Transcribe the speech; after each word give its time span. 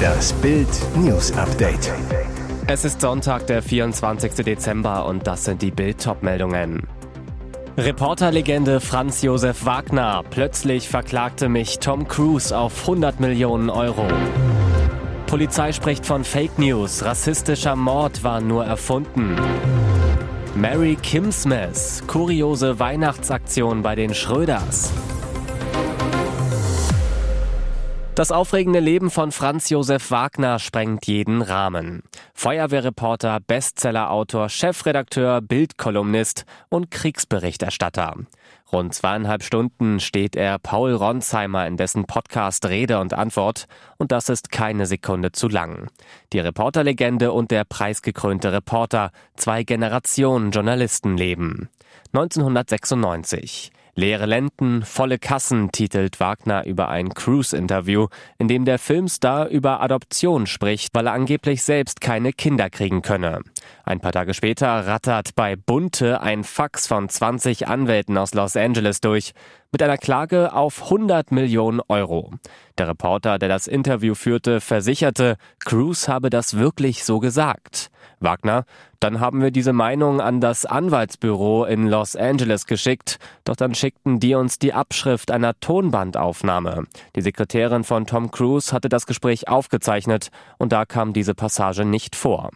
Das 0.00 0.32
Bild 0.34 0.68
News 0.96 1.32
Update. 1.36 1.92
Es 2.66 2.84
ist 2.84 3.00
Sonntag, 3.00 3.46
der 3.46 3.62
24. 3.62 4.44
Dezember 4.44 5.06
und 5.06 5.26
das 5.26 5.44
sind 5.44 5.62
die 5.62 5.70
Bild 5.70 6.06
meldungen 6.22 6.86
Reporterlegende 7.76 8.80
Franz 8.80 9.22
Josef 9.22 9.64
Wagner. 9.64 10.22
Plötzlich 10.28 10.88
verklagte 10.88 11.48
mich 11.48 11.78
Tom 11.78 12.06
Cruise 12.06 12.56
auf 12.56 12.80
100 12.82 13.20
Millionen 13.20 13.70
Euro. 13.70 14.06
Polizei 15.26 15.72
spricht 15.72 16.04
von 16.04 16.24
Fake 16.24 16.58
News. 16.58 17.04
Rassistischer 17.04 17.76
Mord 17.76 18.24
war 18.24 18.40
nur 18.40 18.64
erfunden. 18.64 19.36
Mary 20.54 20.96
Kimsmith. 21.00 22.02
Kuriose 22.06 22.78
Weihnachtsaktion 22.78 23.82
bei 23.82 23.94
den 23.94 24.12
Schröders. 24.12 24.92
Das 28.20 28.32
aufregende 28.32 28.80
Leben 28.80 29.10
von 29.10 29.32
Franz 29.32 29.70
Josef 29.70 30.10
Wagner 30.10 30.58
sprengt 30.58 31.06
jeden 31.06 31.40
Rahmen. 31.40 32.02
Feuerwehrreporter, 32.34 33.40
Bestsellerautor, 33.40 34.50
Chefredakteur, 34.50 35.40
Bildkolumnist 35.40 36.44
und 36.68 36.90
Kriegsberichterstatter. 36.90 38.16
Rund 38.70 38.92
zweieinhalb 38.92 39.42
Stunden 39.42 40.00
steht 40.00 40.36
er 40.36 40.58
Paul 40.58 40.92
Ronsheimer 40.92 41.66
in 41.66 41.78
dessen 41.78 42.04
Podcast 42.04 42.66
Rede 42.66 43.00
und 43.00 43.14
Antwort 43.14 43.64
und 43.96 44.12
das 44.12 44.28
ist 44.28 44.52
keine 44.52 44.84
Sekunde 44.84 45.32
zu 45.32 45.48
lang. 45.48 45.88
Die 46.34 46.40
Reporterlegende 46.40 47.32
und 47.32 47.50
der 47.50 47.64
preisgekrönte 47.64 48.52
Reporter, 48.52 49.12
zwei 49.36 49.62
Generationen 49.62 50.50
Journalistenleben. 50.50 51.70
1996. 52.12 53.72
Leere 54.00 54.24
Lenden, 54.24 54.82
volle 54.82 55.18
Kassen 55.18 55.72
titelt 55.72 56.20
Wagner 56.20 56.64
über 56.64 56.88
ein 56.88 57.10
Cruise-Interview, 57.10 58.06
in 58.38 58.48
dem 58.48 58.64
der 58.64 58.78
Filmstar 58.78 59.48
über 59.48 59.82
Adoption 59.82 60.46
spricht, 60.46 60.94
weil 60.94 61.06
er 61.06 61.12
angeblich 61.12 61.62
selbst 61.62 62.00
keine 62.00 62.32
Kinder 62.32 62.70
kriegen 62.70 63.02
könne. 63.02 63.40
Ein 63.84 64.00
paar 64.00 64.12
Tage 64.12 64.34
später 64.34 64.86
rattert 64.86 65.34
bei 65.34 65.56
Bunte 65.56 66.20
ein 66.20 66.44
Fax 66.44 66.86
von 66.86 67.08
20 67.08 67.68
Anwälten 67.68 68.18
aus 68.18 68.34
Los 68.34 68.56
Angeles 68.56 69.00
durch 69.00 69.32
mit 69.72 69.82
einer 69.82 69.98
Klage 69.98 70.52
auf 70.52 70.84
100 70.84 71.30
Millionen 71.30 71.80
Euro. 71.88 72.32
Der 72.78 72.88
Reporter, 72.88 73.38
der 73.38 73.48
das 73.48 73.66
Interview 73.66 74.14
führte, 74.14 74.60
versicherte, 74.60 75.36
Cruz 75.60 76.08
habe 76.08 76.30
das 76.30 76.56
wirklich 76.56 77.04
so 77.04 77.20
gesagt. 77.20 77.90
Wagner, 78.20 78.64
dann 78.98 79.20
haben 79.20 79.40
wir 79.40 79.50
diese 79.50 79.72
Meinung 79.72 80.20
an 80.20 80.40
das 80.40 80.66
Anwaltsbüro 80.66 81.64
in 81.64 81.86
Los 81.86 82.16
Angeles 82.16 82.66
geschickt, 82.66 83.18
doch 83.44 83.56
dann 83.56 83.74
schickten 83.74 84.20
die 84.20 84.34
uns 84.34 84.58
die 84.58 84.74
Abschrift 84.74 85.30
einer 85.30 85.58
Tonbandaufnahme. 85.58 86.84
Die 87.16 87.22
Sekretärin 87.22 87.84
von 87.84 88.06
Tom 88.06 88.30
Cruise 88.30 88.72
hatte 88.72 88.88
das 88.88 89.06
Gespräch 89.06 89.48
aufgezeichnet 89.48 90.30
und 90.58 90.72
da 90.72 90.84
kam 90.84 91.12
diese 91.12 91.34
Passage 91.34 91.84
nicht 91.84 92.14
vor. 92.14 92.50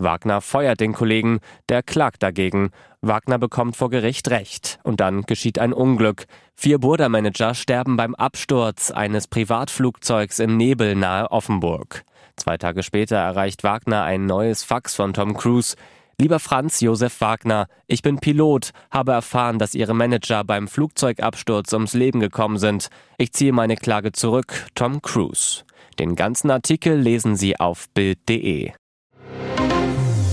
Wagner 0.00 0.40
feuert 0.40 0.80
den 0.80 0.92
Kollegen, 0.92 1.40
der 1.68 1.82
klagt 1.82 2.22
dagegen. 2.22 2.70
Wagner 3.02 3.38
bekommt 3.38 3.76
vor 3.76 3.90
Gericht 3.90 4.30
Recht. 4.30 4.78
Und 4.82 5.00
dann 5.00 5.22
geschieht 5.22 5.58
ein 5.58 5.72
Unglück. 5.72 6.24
Vier 6.54 6.78
Burda-Manager 6.78 7.54
sterben 7.54 7.96
beim 7.96 8.14
Absturz 8.14 8.90
eines 8.90 9.28
Privatflugzeugs 9.28 10.38
im 10.38 10.56
Nebel 10.56 10.94
nahe 10.94 11.30
Offenburg. 11.30 12.02
Zwei 12.36 12.56
Tage 12.56 12.82
später 12.82 13.16
erreicht 13.16 13.62
Wagner 13.64 14.02
ein 14.02 14.26
neues 14.26 14.64
Fax 14.64 14.94
von 14.94 15.12
Tom 15.12 15.36
Cruise. 15.36 15.76
Lieber 16.18 16.38
Franz 16.38 16.80
Josef 16.80 17.20
Wagner, 17.20 17.66
ich 17.86 18.02
bin 18.02 18.18
Pilot, 18.18 18.70
habe 18.90 19.12
erfahren, 19.12 19.58
dass 19.58 19.74
Ihre 19.74 19.94
Manager 19.94 20.44
beim 20.44 20.68
Flugzeugabsturz 20.68 21.72
ums 21.72 21.94
Leben 21.94 22.20
gekommen 22.20 22.58
sind. 22.58 22.88
Ich 23.16 23.32
ziehe 23.32 23.52
meine 23.52 23.76
Klage 23.76 24.12
zurück, 24.12 24.66
Tom 24.74 25.00
Cruise. 25.00 25.64
Den 25.98 26.16
ganzen 26.16 26.50
Artikel 26.50 26.98
lesen 26.98 27.36
Sie 27.36 27.58
auf 27.58 27.88
Bild.de. 27.90 28.72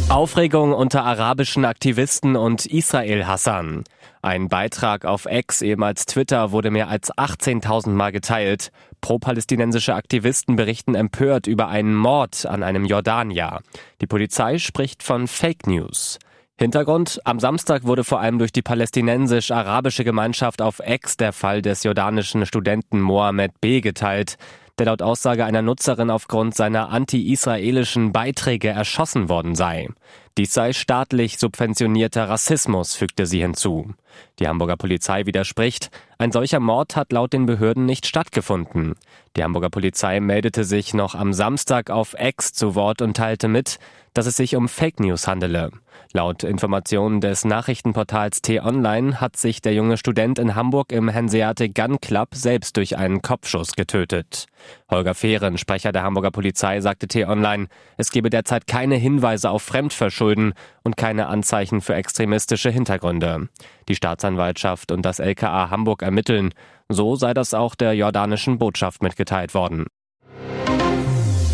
Aufregung 0.09 0.72
unter 0.72 1.03
arabischen 1.03 1.66
Aktivisten 1.66 2.38
und 2.38 2.66
Israel-Hassern. 2.66 3.84
Ein 4.22 4.47
Beitrag 4.47 5.03
auf 5.03 5.28
X, 5.29 5.62
ehemals 5.62 6.06
Twitter, 6.06 6.53
wurde 6.53 6.72
mehr 6.72 6.88
als 6.88 7.12
18.000 7.12 7.90
Mal 7.90 8.13
geteilt. 8.13 8.72
Pro-palästinensische 9.01 9.95
Aktivisten 9.95 10.56
berichten 10.56 10.95
empört 10.95 11.45
über 11.45 11.68
einen 11.68 11.94
Mord 11.94 12.45
an 12.45 12.63
einem 12.63 12.85
Jordanier. 12.85 13.59
Die 14.00 14.07
Polizei 14.07 14.59
spricht 14.59 15.03
von 15.03 15.28
Fake 15.28 15.68
News. 15.68 16.19
Hintergrund, 16.57 17.19
am 17.25 17.41
Samstag 17.41 17.84
wurde 17.84 18.06
vor 18.06 18.22
allem 18.22 18.39
durch 18.39 18.53
die 18.53 18.62
palästinensisch-arabische 18.62 20.06
Gemeinschaft 20.06 20.62
auf 20.62 20.81
X 20.84 21.18
der 21.18 21.34
Fall 21.34 21.62
des 21.62 21.84
jordanischen 21.84 22.45
Studenten 22.45 23.01
Mohammed 23.01 23.59
B. 23.59 23.81
geteilt 23.81 24.38
der 24.77 24.85
laut 24.88 25.01
Aussage 25.01 25.45
einer 25.45 25.61
Nutzerin 25.61 26.09
aufgrund 26.09 26.55
seiner 26.55 26.89
anti-israelischen 26.89 28.11
Beiträge 28.11 28.69
erschossen 28.69 29.29
worden 29.29 29.55
sei. 29.55 29.89
Dies 30.38 30.53
sei 30.53 30.72
staatlich 30.72 31.40
subventionierter 31.40 32.30
Rassismus, 32.30 32.96
fügte 32.96 33.25
sie 33.25 33.42
hinzu. 33.42 33.96
Die 34.38 34.48
Hamburger 34.48 34.78
Polizei 34.78 35.25
widerspricht, 35.25 35.90
ein 36.20 36.31
solcher 36.31 36.59
Mord 36.59 36.96
hat 36.96 37.12
laut 37.12 37.34
den 37.34 37.48
Behörden 37.48 37.88
nicht 37.88 38.06
stattgefunden. 38.06 38.94
Die 39.36 39.44
Hamburger 39.44 39.72
Polizei 39.72 40.20
meldete 40.20 40.64
sich 40.64 40.94
noch 40.94 41.16
am 41.16 41.34
Samstag 41.34 41.90
auf 41.90 42.16
X 42.20 42.53
zu 42.53 42.75
Wort 42.75 43.02
und 43.02 43.18
teilte 43.18 43.48
mit, 43.48 43.80
dass 44.14 44.28
es 44.28 44.38
sich 44.38 44.56
um 44.56 44.68
Fake 44.68 45.00
News 45.00 45.28
handele. 45.28 45.72
Laut 46.14 46.44
Informationen 46.44 47.19
des 47.19 47.44
Nachrichtenportals 47.44 48.42
T-Online 48.42 49.19
hat 49.19 49.38
sich 49.38 49.62
der 49.62 49.74
junge 49.74 49.98
Student 49.98 50.40
in 50.40 50.56
Hamburg 50.56 50.92
im 50.92 51.14
Hanseatic 51.14 51.75
Gun 51.75 52.00
Club 52.00 52.30
selbst 52.34 52.78
durch 52.78 52.98
einen 52.98 53.22
Kopfschuss 53.22 53.74
getötet. 53.74 54.46
Holger 54.90 55.16
Fehren, 55.16 55.58
Sprecher 55.58 55.92
der 55.92 56.03
Hamburger 56.03 56.31
Polizei, 56.31 56.80
sagte 56.80 57.08
T-Online, 57.08 57.68
es 57.98 58.12
gebe 58.12 58.30
derzeit 58.30 58.68
keine 58.68 58.96
Hinweise 58.96 59.50
auf 59.50 59.64
Fremdverschulden 59.64 60.53
und 60.84 60.96
keine 60.96 61.28
Anzeichen 61.28 61.81
für 61.81 61.96
extremistische 61.96 62.70
Hintergründe. 62.70 63.50
Die 63.90 63.96
Staatsanwaltschaft 63.96 64.92
und 64.92 65.02
das 65.02 65.20
LKA 65.20 65.70
Hamburg 65.70 66.02
ermitteln. 66.02 66.53
So 66.90 67.16
sei 67.16 67.34
das 67.34 67.53
auch 67.53 67.75
der 67.75 67.94
jordanischen 67.94 68.59
Botschaft 68.59 69.03
mitgeteilt 69.03 69.53
worden. 69.53 69.88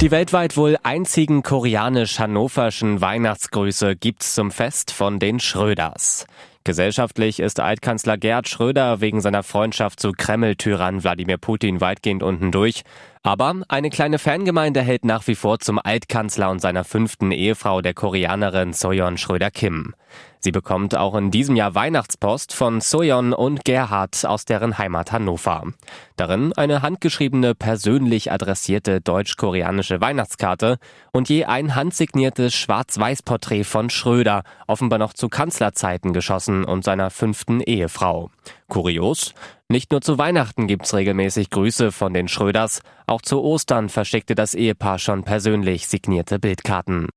Die 0.03 0.11
weltweit 0.11 0.57
wohl 0.57 0.77
einzigen 0.83 1.43
koreanisch-hannoverschen 1.43 2.99
Weihnachtsgrüße 2.99 3.95
gibt's 3.95 4.35
zum 4.35 4.51
Fest 4.51 4.91
von 4.91 5.17
den 5.17 5.39
Schröders. 5.39 6.27
Gesellschaftlich 6.65 7.39
ist 7.39 7.59
Altkanzler 7.59 8.17
Gerhard 8.17 8.47
Schröder 8.47 9.01
wegen 9.01 9.21
seiner 9.21 9.43
Freundschaft 9.43 9.99
zu 9.99 10.11
Kreml-Tyrann 10.11 11.03
Wladimir 11.03 11.37
Putin 11.37 11.81
weitgehend 11.81 12.21
unten 12.21 12.51
durch. 12.51 12.83
Aber 13.25 13.55
eine 13.69 13.89
kleine 13.89 14.19
Fangemeinde 14.19 14.81
hält 14.81 15.05
nach 15.05 15.27
wie 15.27 15.35
vor 15.35 15.59
zum 15.59 15.79
Altkanzler 15.81 16.51
und 16.51 16.59
seiner 16.59 16.83
fünften 16.83 17.31
Ehefrau, 17.31 17.81
der 17.81 17.93
Koreanerin 17.93 18.73
Soyeon 18.73 19.17
Schröder-Kim. 19.17 19.95
Sie 20.39 20.51
bekommt 20.51 20.93
auch 20.97 21.15
in 21.15 21.31
diesem 21.31 21.55
Jahr 21.55 21.73
Weihnachtspost 21.73 22.53
von 22.53 22.81
Soyeon 22.81 23.31
und 23.31 23.63
Gerhard 23.63 24.25
aus 24.25 24.43
deren 24.43 24.77
Heimat 24.77 25.13
Hannover. 25.13 25.71
Darin 26.17 26.51
eine 26.51 26.81
handgeschriebene, 26.81 27.55
persönlich 27.55 28.29
adressierte 28.29 28.99
deutsch-koreanische 28.99 30.01
Weihnachtskarte 30.01 30.77
und 31.13 31.29
je 31.29 31.45
ein 31.45 31.75
handsigniertes 31.75 32.53
Schwarz-Weiß-Porträt 32.53 33.63
von 33.63 33.89
Schröder, 33.89 34.43
offenbar 34.67 34.99
noch 34.99 35.13
zu 35.13 35.29
Kanzlerzeiten 35.29 36.11
geschossen 36.11 36.65
und 36.65 36.83
seiner 36.83 37.09
fünften 37.09 37.61
Ehefrau. 37.61 38.29
Kurios? 38.67 39.33
Nicht 39.73 39.89
nur 39.89 40.01
zu 40.01 40.19
Weihnachten 40.19 40.67
gibt's 40.67 40.93
regelmäßig 40.93 41.49
Grüße 41.49 41.91
von 41.91 42.13
den 42.13 42.27
Schröders, 42.27 42.83
auch 43.07 43.23
zu 43.23 43.41
Ostern 43.41 43.89
verschickte 43.89 44.35
das 44.35 44.53
Ehepaar 44.53 44.99
schon 44.99 45.23
persönlich 45.23 45.87
signierte 45.87 46.37
Bildkarten. 46.37 47.09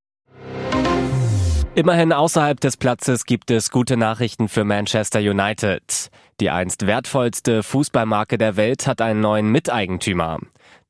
Immerhin 1.75 2.15
außerhalb 2.15 2.59
des 2.59 2.79
Platzes 2.79 3.27
gibt 3.27 3.51
es 3.51 3.71
gute 3.71 3.99
Nachrichten 3.99 4.49
für 4.49 4.65
Manchester 4.65 5.19
United. 5.19 6.09
Die 6.41 6.49
einst 6.49 6.87
wertvollste 6.87 7.63
Fußballmarke 7.63 8.39
der 8.39 8.57
Welt 8.57 8.87
hat 8.87 9.03
einen 9.03 9.21
neuen 9.21 9.53
Miteigentümer. 9.53 10.39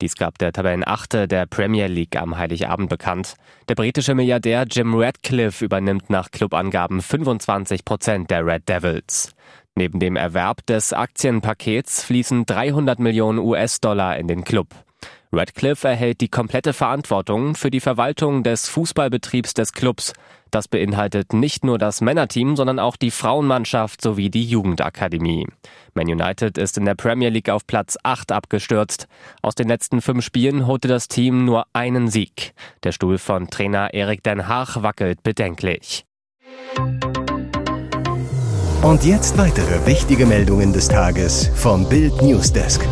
Dies 0.00 0.14
gab 0.14 0.38
der 0.38 0.52
Tabellenachte 0.52 1.26
der 1.26 1.46
Premier 1.46 1.88
League 1.88 2.14
am 2.14 2.38
Heiligabend 2.38 2.88
bekannt. 2.88 3.34
Der 3.68 3.74
britische 3.74 4.14
Milliardär 4.14 4.66
Jim 4.70 4.94
Radcliffe 4.94 5.64
übernimmt 5.64 6.10
nach 6.10 6.30
Clubangaben 6.30 7.02
25 7.02 7.84
Prozent 7.84 8.30
der 8.30 8.46
Red 8.46 8.68
Devils. 8.68 9.34
Neben 9.78 10.00
dem 10.00 10.16
Erwerb 10.16 10.64
des 10.66 10.94
Aktienpakets 10.94 12.02
fließen 12.02 12.46
300 12.46 12.98
Millionen 12.98 13.38
US-Dollar 13.38 14.16
in 14.16 14.26
den 14.26 14.42
Club. 14.42 14.68
Radcliffe 15.32 15.88
erhält 15.88 16.22
die 16.22 16.28
komplette 16.28 16.72
Verantwortung 16.72 17.56
für 17.56 17.70
die 17.70 17.80
Verwaltung 17.80 18.42
des 18.42 18.70
Fußballbetriebs 18.70 19.52
des 19.52 19.74
Clubs. 19.74 20.14
Das 20.50 20.66
beinhaltet 20.66 21.34
nicht 21.34 21.62
nur 21.62 21.76
das 21.76 22.00
Männerteam, 22.00 22.56
sondern 22.56 22.78
auch 22.78 22.96
die 22.96 23.10
Frauenmannschaft 23.10 24.00
sowie 24.00 24.30
die 24.30 24.44
Jugendakademie. 24.44 25.46
Man 25.92 26.06
United 26.06 26.56
ist 26.56 26.78
in 26.78 26.86
der 26.86 26.94
Premier 26.94 27.28
League 27.28 27.50
auf 27.50 27.66
Platz 27.66 27.98
8 28.02 28.32
abgestürzt. 28.32 29.08
Aus 29.42 29.54
den 29.56 29.68
letzten 29.68 30.00
fünf 30.00 30.24
Spielen 30.24 30.66
holte 30.66 30.88
das 30.88 31.08
Team 31.08 31.44
nur 31.44 31.66
einen 31.74 32.08
Sieg. 32.08 32.54
Der 32.82 32.92
Stuhl 32.92 33.18
von 33.18 33.48
Trainer 33.48 33.92
Erik 33.92 34.22
Den 34.22 34.48
Haag 34.48 34.82
wackelt 34.82 35.22
bedenklich. 35.22 36.06
Und 38.86 39.04
jetzt 39.04 39.36
weitere 39.36 39.84
wichtige 39.84 40.26
Meldungen 40.26 40.72
des 40.72 40.86
Tages 40.86 41.50
vom 41.56 41.88
Bild 41.88 42.22
Newsdesk. 42.22 42.86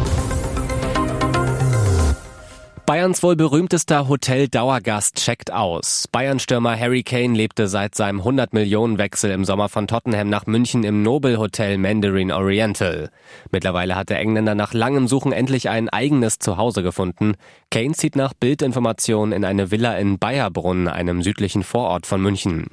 Bayerns 2.84 3.22
wohl 3.22 3.36
berühmtester 3.36 4.08
Hotel-Dauergast 4.08 5.14
checkt 5.24 5.52
aus. 5.52 6.08
Bayern-Stürmer 6.10 6.76
Harry 6.76 7.04
Kane 7.04 7.36
lebte 7.36 7.68
seit 7.68 7.94
seinem 7.94 8.22
100-Millionen-Wechsel 8.22 9.30
im 9.30 9.44
Sommer 9.44 9.68
von 9.68 9.86
Tottenham 9.86 10.28
nach 10.28 10.46
München 10.46 10.82
im 10.82 11.04
Nobelhotel 11.04 11.78
Mandarin 11.78 12.32
Oriental. 12.32 13.10
Mittlerweile 13.52 13.94
hat 13.94 14.10
der 14.10 14.18
Engländer 14.18 14.56
nach 14.56 14.74
langem 14.74 15.06
Suchen 15.06 15.30
endlich 15.30 15.68
ein 15.68 15.88
eigenes 15.88 16.40
Zuhause 16.40 16.82
gefunden. 16.82 17.34
Kane 17.70 17.92
zieht 17.92 18.16
nach 18.16 18.34
Bildinformationen 18.34 19.32
in 19.32 19.44
eine 19.44 19.70
Villa 19.70 19.96
in 19.96 20.18
Bayerbrunn, 20.18 20.88
einem 20.88 21.22
südlichen 21.22 21.62
Vorort 21.62 22.04
von 22.04 22.20
München 22.20 22.66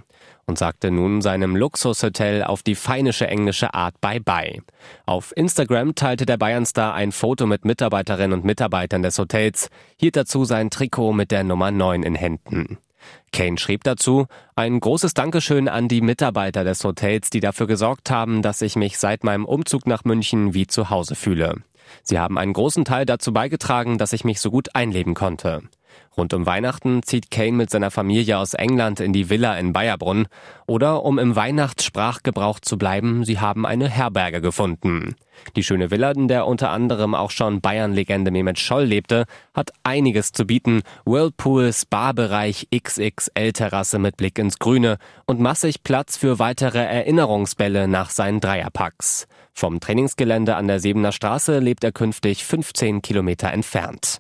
und 0.52 0.58
sagte 0.58 0.92
nun 0.92 1.22
seinem 1.22 1.56
Luxushotel 1.56 2.44
auf 2.44 2.62
die 2.62 2.76
feinische 2.76 3.26
englische 3.26 3.74
Art 3.74 4.02
Bye-bye. 4.02 4.62
Auf 5.06 5.32
Instagram 5.38 5.96
teilte 5.96 6.26
der 6.26 6.36
Bayernstar 6.36 6.94
ein 6.94 7.14
Foto 7.14 7.46
mit 7.46 7.64
Mitarbeiterinnen 7.64 8.38
und 8.38 8.44
Mitarbeitern 8.44 9.02
des 9.02 9.18
Hotels, 9.18 9.70
hielt 9.98 10.18
dazu 10.18 10.44
sein 10.44 10.70
Trikot 10.70 11.14
mit 11.14 11.32
der 11.32 11.46
Nummer 11.46 11.72
9 11.72 12.04
in 12.04 12.16
Händen. 12.16 12.80
Kane 13.32 13.58
schrieb 13.58 13.86
dazu, 13.86 14.28
ein 14.58 14.78
großes 14.78 15.14
Dankeschön 15.14 15.70
an 15.70 15.88
die 15.88 16.02
Mitarbeiter 16.02 16.66
des 16.66 16.84
Hotels, 16.84 17.30
die 17.30 17.40
dafür 17.40 17.68
gesorgt 17.68 18.12
haben, 18.12 18.42
dass 18.42 18.62
ich 18.62 18.76
mich 18.76 18.98
seit 18.98 19.24
meinem 19.24 19.46
Umzug 19.46 19.88
nach 19.88 20.04
München 20.04 20.54
wie 20.54 20.68
zu 20.68 20.90
Hause 20.90 21.16
fühle. 21.16 21.56
Sie 22.04 22.20
haben 22.20 22.38
einen 22.38 22.52
großen 22.52 22.84
Teil 22.84 23.06
dazu 23.06 23.32
beigetragen, 23.32 23.98
dass 23.98 24.12
ich 24.12 24.26
mich 24.26 24.42
so 24.42 24.52
gut 24.52 24.76
einleben 24.76 25.14
konnte. 25.14 25.62
Rund 26.18 26.34
um 26.34 26.46
Weihnachten 26.46 27.04
zieht 27.04 27.32
Kane 27.32 27.54
mit 27.54 27.70
seiner 27.70 27.90
Familie 27.90 28.38
aus 28.38 28.54
England 28.54 29.00
in 29.00 29.14
die 29.14 29.30
Villa 29.30 29.58
in 29.58 29.72
Bayerbrunn. 29.72 30.28
Oder 30.68 31.04
um 31.04 31.18
im 31.18 31.36
Weihnachtssprachgebrauch 31.36 32.60
zu 32.60 32.78
bleiben, 32.78 33.24
sie 33.24 33.40
haben 33.40 33.66
eine 33.66 33.88
Herberge 33.88 34.42
gefunden. 34.42 35.16
Die 35.56 35.64
schöne 35.64 35.90
Villa, 35.90 36.12
in 36.12 36.28
der 36.28 36.48
unter 36.48 36.70
anderem 36.70 37.16
auch 37.16 37.32
schon 37.32 37.62
Bayern-Legende 37.62 38.30
Mehmet 38.30 38.60
Scholl 38.60 38.84
lebte, 38.84 39.26
hat 39.54 39.72
einiges 39.84 40.34
zu 40.34 40.46
bieten. 40.46 40.82
Whirlpool, 41.06 41.72
Spa-Bereich, 41.72 42.68
XXL-Terrasse 42.76 43.98
mit 43.98 44.18
Blick 44.18 44.38
ins 44.38 44.60
Grüne 44.60 44.98
und 45.26 45.40
massig 45.40 45.84
Platz 45.84 46.18
für 46.18 46.40
weitere 46.40 46.80
Erinnerungsbälle 46.80 47.88
nach 47.88 48.10
seinen 48.10 48.42
Dreierpacks. 48.42 49.28
Vom 49.54 49.80
Trainingsgelände 49.80 50.56
an 50.56 50.68
der 50.68 50.80
Sebener 50.80 51.12
Straße 51.12 51.60
lebt 51.60 51.84
er 51.84 51.92
künftig 51.92 52.44
15 52.46 53.02
Kilometer 53.02 53.52
entfernt. 53.52 54.20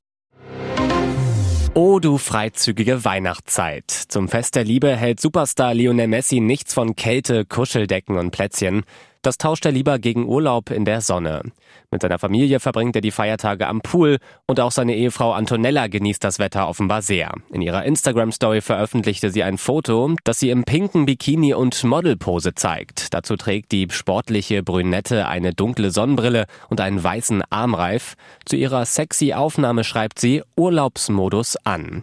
Oh, 1.74 2.00
du 2.00 2.18
freizügige 2.18 3.06
Weihnachtszeit. 3.06 3.90
Zum 3.90 4.28
Fest 4.28 4.56
der 4.56 4.66
Liebe 4.66 4.94
hält 4.94 5.22
Superstar 5.22 5.74
Lionel 5.74 6.10
Messi 6.10 6.42
nichts 6.42 6.74
von 6.74 6.98
Kälte, 6.98 7.46
Kuscheldecken 7.46 8.18
und 8.18 8.32
Plätzchen. 8.32 8.84
Das 9.22 9.38
tauscht 9.38 9.66
er 9.66 9.72
lieber 9.72 10.00
gegen 10.00 10.28
Urlaub 10.28 10.72
in 10.72 10.84
der 10.84 11.02
Sonne. 11.02 11.44
Mit 11.92 12.02
seiner 12.02 12.18
Familie 12.18 12.60
verbringt 12.60 12.96
er 12.96 13.02
die 13.02 13.12
Feiertage 13.12 13.68
am 13.68 13.82
Pool 13.82 14.18
und 14.48 14.60
auch 14.60 14.72
seine 14.72 14.96
Ehefrau 14.96 15.34
Antonella 15.34 15.88
genießt 15.88 16.24
das 16.24 16.40
Wetter 16.40 16.68
offenbar 16.68 17.04
sehr. 17.04 17.32
In 17.52 17.62
ihrer 17.62 17.86
Instagram-Story 17.86 18.62
veröffentlichte 18.62 19.30
sie 19.30 19.44
ein 19.44 19.60
Foto, 19.60 20.16
das 20.24 20.40
sie 20.40 20.50
im 20.50 20.64
pinken 20.64 21.06
Bikini 21.06 21.54
und 21.54 21.84
Modelpose 21.84 22.56
zeigt. 22.56 23.14
Dazu 23.14 23.36
trägt 23.36 23.72
die 23.72 23.88
sportliche 23.92 24.64
Brünette 24.64 25.28
eine 25.28 25.54
dunkle 25.54 25.92
Sonnenbrille 25.92 26.46
und 26.70 26.82
einen 26.82 27.04
weißen 27.04 27.44
Armreif. 27.52 28.16
Zu 28.46 28.56
ihrer 28.56 28.86
sexy 28.86 29.34
Aufnahme 29.34 29.84
schreibt 29.84 30.18
sie 30.18 30.42
Urlaubsmodus 30.56 31.58
an. 31.58 32.02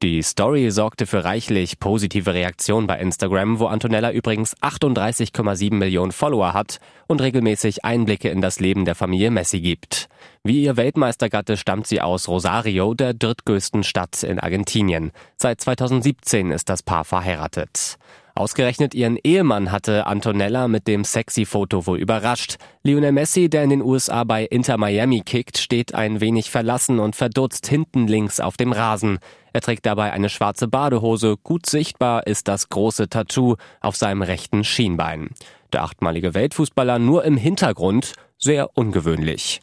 Die 0.00 0.22
Story 0.22 0.70
sorgte 0.70 1.06
für 1.06 1.24
reichlich 1.24 1.80
positive 1.80 2.32
Reaktionen 2.32 2.86
bei 2.86 3.00
Instagram, 3.00 3.58
wo 3.58 3.66
Antonella 3.66 4.12
übrigens 4.12 4.56
38,7 4.58 5.74
Millionen 5.74 6.12
Follower 6.12 6.52
hat 6.52 6.78
und 7.08 7.20
regelmäßig 7.20 7.84
Einblicke 7.84 8.28
in 8.28 8.40
das 8.40 8.60
Leben 8.60 8.84
der 8.84 8.94
Familie 8.94 9.32
Messi 9.32 9.60
gibt. 9.60 10.08
Wie 10.44 10.62
ihr 10.62 10.76
Weltmeistergatte 10.76 11.56
stammt 11.56 11.88
sie 11.88 12.00
aus 12.00 12.28
Rosario, 12.28 12.94
der 12.94 13.12
drittgrößten 13.12 13.82
Stadt 13.82 14.22
in 14.22 14.38
Argentinien. 14.38 15.10
Seit 15.36 15.60
2017 15.60 16.52
ist 16.52 16.68
das 16.68 16.84
Paar 16.84 17.04
verheiratet. 17.04 17.98
Ausgerechnet 18.38 18.94
ihren 18.94 19.18
Ehemann 19.24 19.72
hatte 19.72 20.06
Antonella 20.06 20.68
mit 20.68 20.86
dem 20.86 21.02
Sexy-Foto 21.02 21.88
wohl 21.88 21.98
überrascht. 21.98 22.54
Lionel 22.84 23.10
Messi, 23.10 23.50
der 23.50 23.64
in 23.64 23.70
den 23.70 23.82
USA 23.82 24.22
bei 24.22 24.44
Inter 24.44 24.76
Miami 24.78 25.22
kickt, 25.22 25.58
steht 25.58 25.92
ein 25.92 26.20
wenig 26.20 26.48
verlassen 26.48 27.00
und 27.00 27.16
verdutzt 27.16 27.66
hinten 27.66 28.06
links 28.06 28.38
auf 28.38 28.56
dem 28.56 28.70
Rasen. 28.70 29.18
Er 29.52 29.60
trägt 29.60 29.86
dabei 29.86 30.12
eine 30.12 30.28
schwarze 30.28 30.68
Badehose, 30.68 31.34
gut 31.42 31.66
sichtbar 31.66 32.28
ist 32.28 32.46
das 32.46 32.68
große 32.68 33.08
Tattoo 33.08 33.56
auf 33.80 33.96
seinem 33.96 34.22
rechten 34.22 34.62
Schienbein. 34.62 35.30
Der 35.72 35.82
achtmalige 35.82 36.32
Weltfußballer 36.32 37.00
nur 37.00 37.24
im 37.24 37.36
Hintergrund, 37.36 38.12
sehr 38.38 38.76
ungewöhnlich. 38.76 39.60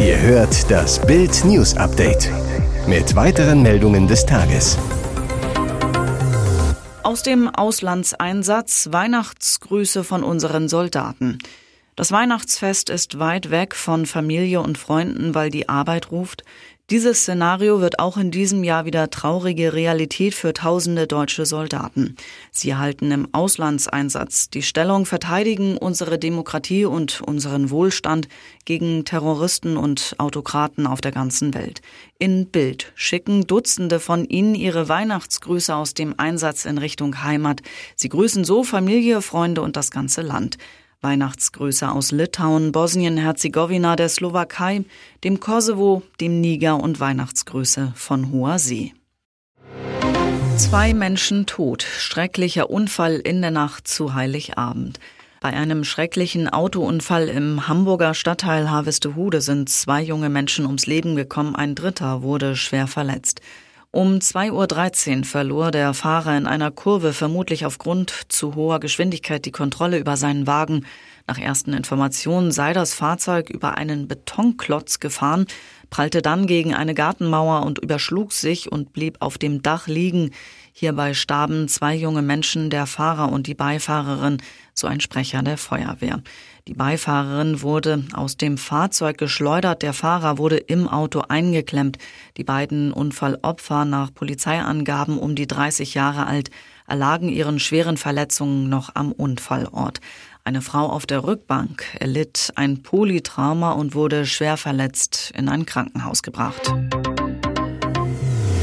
Ihr 0.00 0.20
hört 0.20 0.70
das 0.70 1.04
Bild 1.04 1.44
News 1.44 1.76
Update 1.76 2.30
mit 2.86 3.16
weiteren 3.16 3.62
Meldungen 3.62 4.06
des 4.06 4.24
Tages. 4.24 4.78
Aus 7.08 7.22
dem 7.22 7.48
Auslandseinsatz 7.48 8.90
Weihnachtsgrüße 8.92 10.04
von 10.04 10.22
unseren 10.22 10.68
Soldaten. 10.68 11.38
Das 11.96 12.12
Weihnachtsfest 12.12 12.90
ist 12.90 13.18
weit 13.18 13.50
weg 13.50 13.74
von 13.74 14.04
Familie 14.04 14.60
und 14.60 14.76
Freunden, 14.76 15.34
weil 15.34 15.48
die 15.48 15.70
Arbeit 15.70 16.10
ruft. 16.10 16.44
Dieses 16.90 17.20
Szenario 17.20 17.82
wird 17.82 17.98
auch 17.98 18.16
in 18.16 18.30
diesem 18.30 18.64
Jahr 18.64 18.86
wieder 18.86 19.10
traurige 19.10 19.74
Realität 19.74 20.32
für 20.32 20.54
tausende 20.54 21.06
deutsche 21.06 21.44
Soldaten. 21.44 22.16
Sie 22.50 22.76
halten 22.76 23.10
im 23.10 23.28
Auslandseinsatz 23.32 24.48
die 24.48 24.62
Stellung, 24.62 25.04
verteidigen 25.04 25.76
unsere 25.76 26.18
Demokratie 26.18 26.86
und 26.86 27.20
unseren 27.20 27.68
Wohlstand 27.68 28.28
gegen 28.64 29.04
Terroristen 29.04 29.76
und 29.76 30.14
Autokraten 30.16 30.86
auf 30.86 31.02
der 31.02 31.12
ganzen 31.12 31.52
Welt. 31.52 31.82
In 32.18 32.46
Bild 32.46 32.90
schicken 32.94 33.46
Dutzende 33.46 34.00
von 34.00 34.24
ihnen 34.24 34.54
ihre 34.54 34.88
Weihnachtsgrüße 34.88 35.76
aus 35.76 35.92
dem 35.92 36.14
Einsatz 36.16 36.64
in 36.64 36.78
Richtung 36.78 37.22
Heimat. 37.22 37.60
Sie 37.96 38.08
grüßen 38.08 38.44
so 38.44 38.64
Familie, 38.64 39.20
Freunde 39.20 39.60
und 39.60 39.76
das 39.76 39.90
ganze 39.90 40.22
Land. 40.22 40.56
Weihnachtsgrüße 41.00 41.88
aus 41.88 42.10
Litauen, 42.10 42.72
Bosnien-Herzegowina, 42.72 43.94
der 43.94 44.08
Slowakei, 44.08 44.84
dem 45.22 45.38
Kosovo, 45.38 46.02
dem 46.20 46.40
Niger 46.40 46.82
und 46.82 46.98
Weihnachtsgrüße 46.98 47.92
von 47.94 48.32
Hoher 48.32 48.58
See. 48.58 48.94
Zwei 50.56 50.94
Menschen 50.94 51.46
tot. 51.46 51.84
Schrecklicher 51.84 52.68
Unfall 52.68 53.14
in 53.14 53.42
der 53.42 53.52
Nacht 53.52 53.86
zu 53.86 54.14
Heiligabend. 54.14 54.98
Bei 55.40 55.50
einem 55.50 55.84
schrecklichen 55.84 56.48
Autounfall 56.48 57.28
im 57.28 57.68
Hamburger 57.68 58.12
Stadtteil 58.12 58.68
Harvestehude 58.68 59.40
sind 59.40 59.68
zwei 59.68 60.02
junge 60.02 60.28
Menschen 60.28 60.66
ums 60.66 60.86
Leben 60.86 61.14
gekommen, 61.14 61.54
ein 61.54 61.76
dritter 61.76 62.22
wurde 62.22 62.56
schwer 62.56 62.88
verletzt. 62.88 63.40
Um 63.90 64.16
2.13 64.18 65.20
Uhr 65.20 65.24
verlor 65.24 65.70
der 65.70 65.94
Fahrer 65.94 66.36
in 66.36 66.46
einer 66.46 66.70
Kurve 66.70 67.14
vermutlich 67.14 67.64
aufgrund 67.64 68.12
zu 68.28 68.54
hoher 68.54 68.80
Geschwindigkeit 68.80 69.46
die 69.46 69.50
Kontrolle 69.50 69.98
über 69.98 70.18
seinen 70.18 70.46
Wagen. 70.46 70.84
Nach 71.26 71.38
ersten 71.38 71.72
Informationen 71.72 72.52
sei 72.52 72.74
das 72.74 72.92
Fahrzeug 72.92 73.48
über 73.48 73.78
einen 73.78 74.06
Betonklotz 74.06 75.00
gefahren, 75.00 75.46
prallte 75.88 76.20
dann 76.20 76.46
gegen 76.46 76.74
eine 76.74 76.92
Gartenmauer 76.92 77.64
und 77.64 77.78
überschlug 77.78 78.32
sich 78.32 78.70
und 78.70 78.92
blieb 78.92 79.16
auf 79.20 79.38
dem 79.38 79.62
Dach 79.62 79.86
liegen. 79.86 80.32
Hierbei 80.80 81.12
starben 81.12 81.66
zwei 81.66 81.96
junge 81.96 82.22
Menschen, 82.22 82.70
der 82.70 82.86
Fahrer 82.86 83.32
und 83.32 83.48
die 83.48 83.56
Beifahrerin, 83.56 84.38
so 84.74 84.86
ein 84.86 85.00
Sprecher 85.00 85.42
der 85.42 85.58
Feuerwehr. 85.58 86.22
Die 86.68 86.74
Beifahrerin 86.74 87.62
wurde 87.62 88.04
aus 88.12 88.36
dem 88.36 88.56
Fahrzeug 88.56 89.18
geschleudert, 89.18 89.82
der 89.82 89.92
Fahrer 89.92 90.38
wurde 90.38 90.56
im 90.56 90.86
Auto 90.86 91.24
eingeklemmt. 91.28 91.98
Die 92.36 92.44
beiden 92.44 92.92
Unfallopfer 92.92 93.86
nach 93.86 94.14
Polizeiangaben 94.14 95.18
um 95.18 95.34
die 95.34 95.48
30 95.48 95.94
Jahre 95.94 96.28
alt 96.28 96.50
erlagen 96.86 97.28
ihren 97.28 97.58
schweren 97.58 97.96
Verletzungen 97.96 98.68
noch 98.68 98.94
am 98.94 99.10
Unfallort. 99.10 99.98
Eine 100.44 100.62
Frau 100.62 100.86
auf 100.86 101.06
der 101.06 101.24
Rückbank 101.24 101.86
erlitt 101.98 102.52
ein 102.54 102.84
Polytrauma 102.84 103.72
und 103.72 103.96
wurde 103.96 104.26
schwer 104.26 104.56
verletzt 104.56 105.32
in 105.36 105.48
ein 105.48 105.66
Krankenhaus 105.66 106.22
gebracht. 106.22 106.72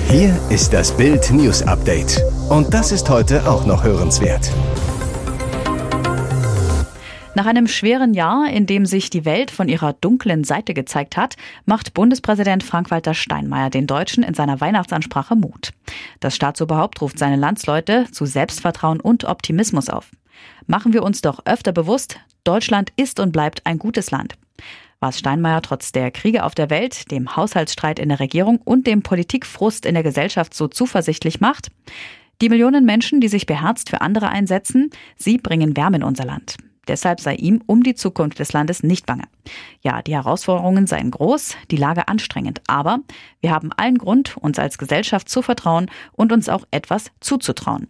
Hier 0.08 0.40
ist 0.50 0.72
das 0.72 0.96
Bild 0.96 1.32
News 1.32 1.64
Update. 1.64 2.22
Und 2.50 2.74
das 2.74 2.92
ist 2.92 3.10
heute 3.10 3.50
auch 3.50 3.66
noch 3.66 3.84
hörenswert. 3.84 4.52
Nach 7.34 7.48
einem 7.48 7.68
schweren 7.68 8.14
Jahr, 8.14 8.48
in 8.50 8.66
dem 8.66 8.86
sich 8.86 9.10
die 9.10 9.26
Welt 9.26 9.52
von 9.52 9.68
ihrer 9.68 9.94
dunklen 9.94 10.44
Seite 10.44 10.74
gezeigt 10.74 11.18
hat, 11.18 11.36
macht 11.66 11.94
Bundespräsident 11.94 12.64
Frank-Walter 12.64 13.14
Steinmeier 13.14 13.70
den 13.70 13.88
Deutschen 13.88 14.24
in 14.24 14.36
seiner 14.36 14.62
Weihnachtsansprache 14.62 15.36
Mut. 15.36 15.74
Das 16.20 16.36
Staatsoberhaupt 16.36 17.02
ruft 17.02 17.20
seine 17.20 17.36
Landsleute 17.36 18.06
zu 18.12 18.26
Selbstvertrauen 18.26 19.02
und 19.02 19.26
Optimismus 19.26 19.90
auf. 19.90 20.12
Machen 20.68 20.94
wir 20.94 21.04
uns 21.04 21.22
doch 21.22 21.40
öfter 21.46 21.74
bewusst, 21.74 22.20
Deutschland 22.44 22.94
ist 22.96 23.20
und 23.20 23.34
bleibt 23.34 23.66
ein 23.66 23.80
gutes 23.80 24.12
Land. 24.12 24.36
Was 25.00 25.20
Steinmeier 25.20 25.62
trotz 25.62 25.92
der 25.92 26.12
Kriege 26.12 26.44
auf 26.44 26.56
der 26.56 26.70
Welt, 26.70 27.12
dem 27.12 27.36
Haushaltsstreit 27.36 28.00
in 28.00 28.10
der 28.10 28.20
Regierung 28.20 28.60
und 28.64 28.88
dem 28.88 29.04
Politikfrust 29.04 29.86
in 29.86 29.94
der 29.94 30.04
Gesellschaft 30.04 30.54
so 30.54 30.68
zuversichtlich 30.68 31.40
macht? 31.42 31.70
Die 32.42 32.50
Millionen 32.50 32.86
Menschen, 32.86 33.22
die 33.22 33.28
sich 33.28 33.46
beherzt 33.46 33.90
für 33.90 34.02
andere 34.02 34.30
einsetzen, 34.30 34.90
sie 35.16 35.38
bringen 35.38 35.78
Wärme 35.78 35.98
in 35.98 36.04
unser 36.04 36.26
Land. 36.26 36.58
Deshalb 36.88 37.20
sei 37.20 37.36
ihm 37.36 37.64
um 37.66 37.82
die 37.82 37.96
Zukunft 37.96 38.40
des 38.40 38.54
Landes 38.54 38.84
nicht 38.84 39.06
bange. 39.06 39.24
Ja, 39.82 40.02
die 40.02 40.14
Herausforderungen 40.14 40.86
seien 40.86 41.12
groß, 41.12 41.56
die 41.72 41.78
Lage 41.78 42.08
anstrengend, 42.08 42.62
aber 42.68 43.00
wir 43.42 43.52
haben 43.52 43.72
allen 43.74 43.98
Grund, 43.98 44.38
uns 44.38 44.60
als 44.60 44.78
Gesellschaft 44.78 45.30
zu 45.30 45.42
vertrauen 45.42 45.90
und 46.12 46.32
uns 46.32 46.50
auch 46.50 46.66
etwas 46.72 47.12
zuzutrauen. 47.22 47.88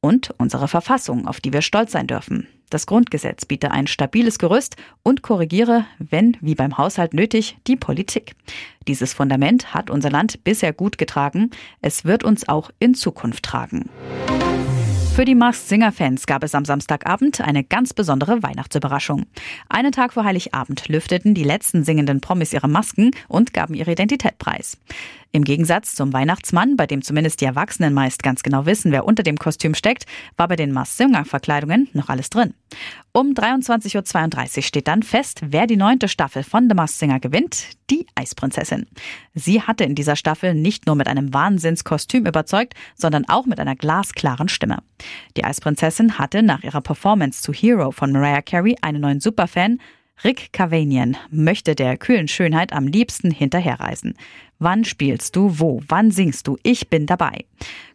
Und 0.00 0.34
unsere 0.38 0.68
Verfassung, 0.68 1.26
auf 1.26 1.40
die 1.40 1.52
wir 1.52 1.62
stolz 1.62 1.92
sein 1.92 2.06
dürfen. 2.06 2.48
Das 2.70 2.86
Grundgesetz 2.86 3.44
biete 3.44 3.70
ein 3.70 3.86
stabiles 3.86 4.38
Gerüst 4.38 4.76
und 5.02 5.22
korrigiere, 5.22 5.84
wenn, 5.98 6.36
wie 6.40 6.54
beim 6.54 6.78
Haushalt 6.78 7.14
nötig, 7.14 7.56
die 7.66 7.76
Politik. 7.76 8.34
Dieses 8.88 9.14
Fundament 9.14 9.74
hat 9.74 9.90
unser 9.90 10.10
Land 10.10 10.44
bisher 10.44 10.72
gut 10.72 10.98
getragen. 10.98 11.50
Es 11.80 12.04
wird 12.04 12.24
uns 12.24 12.48
auch 12.48 12.70
in 12.78 12.94
Zukunft 12.94 13.44
tragen. 13.44 13.90
Für 15.14 15.24
die 15.24 15.36
Masked 15.36 15.68
Singer 15.68 15.92
Fans 15.92 16.26
gab 16.26 16.42
es 16.42 16.56
am 16.56 16.64
Samstagabend 16.64 17.40
eine 17.40 17.62
ganz 17.62 17.94
besondere 17.94 18.42
Weihnachtsüberraschung. 18.42 19.26
Einen 19.68 19.92
Tag 19.92 20.12
vor 20.12 20.24
Heiligabend 20.24 20.88
lüfteten 20.88 21.34
die 21.34 21.44
letzten 21.44 21.84
singenden 21.84 22.20
Promis 22.20 22.52
ihre 22.52 22.66
Masken 22.66 23.12
und 23.28 23.52
gaben 23.52 23.74
ihre 23.74 23.92
Identität 23.92 24.38
preis. 24.38 24.76
Im 25.30 25.44
Gegensatz 25.44 25.94
zum 25.94 26.12
Weihnachtsmann, 26.12 26.76
bei 26.76 26.88
dem 26.88 27.00
zumindest 27.00 27.40
die 27.40 27.44
Erwachsenen 27.44 27.94
meist 27.94 28.24
ganz 28.24 28.42
genau 28.42 28.66
wissen, 28.66 28.90
wer 28.90 29.04
unter 29.04 29.22
dem 29.22 29.36
Kostüm 29.36 29.74
steckt, 29.74 30.04
war 30.36 30.48
bei 30.48 30.56
den 30.56 30.72
Masked-Singer-Verkleidungen 30.72 31.88
noch 31.92 32.08
alles 32.08 32.28
drin. 32.28 32.54
Um 33.12 33.32
23.32 33.32 34.56
Uhr 34.56 34.62
steht 34.62 34.88
dann 34.88 35.02
fest, 35.02 35.40
wer 35.44 35.66
die 35.66 35.76
neunte 35.76 36.08
Staffel 36.08 36.42
von 36.42 36.68
The 36.68 36.74
Masked 36.74 36.98
Singer 36.98 37.20
gewinnt, 37.20 37.66
die 37.90 38.06
Eisprinzessin. 38.14 38.86
Sie 39.34 39.62
hatte 39.62 39.84
in 39.84 39.94
dieser 39.94 40.16
Staffel 40.16 40.54
nicht 40.54 40.86
nur 40.86 40.96
mit 40.96 41.08
einem 41.08 41.32
Wahnsinnskostüm 41.32 42.26
überzeugt, 42.26 42.74
sondern 42.94 43.28
auch 43.28 43.46
mit 43.46 43.60
einer 43.60 43.76
glasklaren 43.76 44.48
Stimme. 44.48 44.82
Die 45.36 45.44
Eisprinzessin 45.44 46.18
hatte 46.18 46.42
nach 46.42 46.62
ihrer 46.62 46.80
Performance 46.80 47.42
zu 47.42 47.52
Hero 47.52 47.90
von 47.90 48.12
Mariah 48.12 48.42
Carey 48.42 48.76
einen 48.82 49.00
neuen 49.00 49.20
Superfan, 49.20 49.78
Rick 50.22 50.52
Cavanian 50.52 51.16
möchte 51.30 51.74
der 51.74 51.96
kühlen 51.96 52.28
Schönheit 52.28 52.72
am 52.72 52.86
liebsten 52.86 53.30
hinterherreisen. 53.30 54.14
Wann 54.58 54.84
spielst 54.84 55.34
du 55.34 55.58
wo? 55.58 55.82
Wann 55.88 56.12
singst 56.12 56.46
du? 56.46 56.56
Ich 56.62 56.88
bin 56.88 57.06
dabei. 57.06 57.44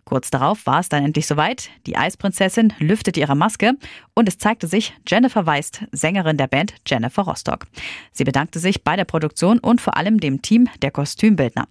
Kurz 0.10 0.32
darauf 0.32 0.66
war 0.66 0.80
es 0.80 0.90
dann 0.90 1.06
endlich 1.06 1.28
soweit. 1.28 1.70
Die 1.86 1.96
Eisprinzessin 1.96 2.74
lüftete 2.80 3.20
ihre 3.20 3.36
Maske 3.36 3.74
und 4.16 4.28
es 4.28 4.40
zeigte 4.40 4.66
sich 4.66 4.96
Jennifer 5.08 5.46
Weist, 5.46 5.84
Sängerin 5.92 6.36
der 6.36 6.48
Band 6.48 6.74
Jennifer 6.88 7.22
Rostock. 7.22 7.68
Sie 8.12 8.24
bedankte 8.24 8.58
sich 8.58 8.84
bei 8.84 8.96
der 8.96 9.06
Produktion 9.06 9.60
und 9.60 9.82
vor 9.82 9.98
allem 9.98 10.20
dem 10.20 10.42
Team 10.42 10.68
der 10.82 10.90
Kostümbildner. 10.90 11.68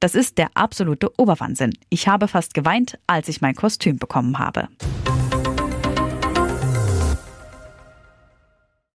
Das 0.00 0.14
ist 0.14 0.36
der 0.36 0.50
absolute 0.52 1.10
Oberwahnsinn. 1.18 1.72
Ich 1.88 2.08
habe 2.08 2.28
fast 2.28 2.52
geweint, 2.52 2.98
als 3.06 3.26
ich 3.28 3.40
mein 3.40 3.54
Kostüm 3.54 3.96
bekommen 3.96 4.38
habe. 4.38 4.68